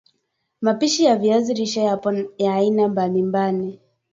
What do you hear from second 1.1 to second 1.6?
viazi